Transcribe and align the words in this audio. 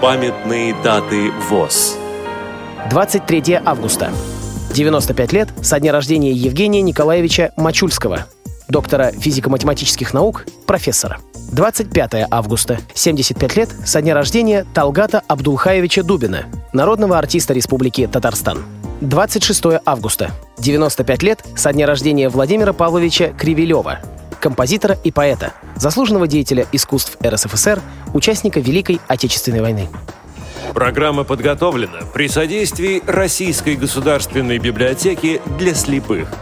Памятные 0.00 0.74
даты 0.82 1.30
ВОЗ. 1.50 1.98
23 2.88 3.60
августа. 3.62 4.10
95 4.72 5.32
лет 5.34 5.50
со 5.60 5.78
дня 5.78 5.92
рождения 5.92 6.32
Евгения 6.32 6.80
Николаевича 6.80 7.52
Мачульского, 7.58 8.24
доктора 8.66 9.12
физико-математических 9.12 10.14
наук, 10.14 10.46
профессора. 10.66 11.18
25 11.52 12.28
августа. 12.30 12.78
75 12.94 13.56
лет 13.56 13.68
со 13.84 14.00
дня 14.00 14.14
рождения 14.14 14.64
Талгата 14.72 15.22
Абдулхаевича 15.28 16.02
Дубина, 16.02 16.46
народного 16.72 17.18
артиста 17.18 17.52
Республики 17.52 18.06
Татарстан. 18.10 18.64
26 19.02 19.82
августа. 19.84 20.30
95 20.60 21.22
лет 21.22 21.44
со 21.56 21.74
дня 21.74 21.86
рождения 21.86 22.30
Владимира 22.30 22.72
Павловича 22.72 23.34
Кривилева, 23.36 23.98
композитора 24.40 24.98
и 25.04 25.12
поэта, 25.12 25.52
заслуженного 25.76 26.26
деятеля 26.26 26.66
искусств 26.72 27.16
РСФСР, 27.24 27.80
участника 28.12 28.58
Великой 28.60 29.00
Отечественной 29.06 29.60
войны. 29.60 29.88
Программа 30.74 31.24
подготовлена 31.24 32.00
при 32.12 32.28
содействии 32.28 33.02
Российской 33.06 33.76
государственной 33.76 34.58
библиотеки 34.58 35.40
для 35.58 35.74
слепых– 35.74 36.28